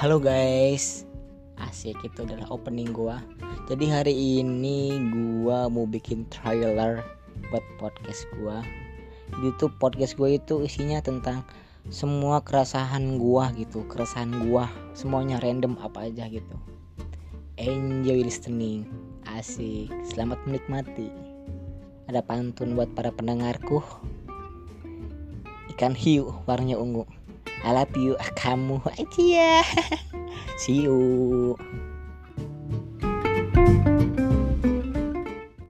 [0.00, 1.04] Halo guys.
[1.60, 3.20] Asik itu adalah opening gua.
[3.68, 7.04] Jadi hari ini gua mau bikin trailer
[7.52, 8.64] buat podcast gua.
[9.60, 11.44] Tuh podcast gua itu isinya tentang
[11.92, 14.72] semua keresahan gua gitu Keresahan gua.
[14.96, 16.56] Semuanya random apa aja gitu.
[17.60, 18.88] Enjoy listening.
[19.28, 19.92] Asik.
[20.08, 21.12] Selamat menikmati.
[22.08, 23.84] Ada pantun buat para pendengarku.
[25.76, 27.04] Ikan hiu warnanya ungu
[27.64, 28.16] I love you.
[28.40, 29.64] Kamu aja.
[30.62, 31.56] See you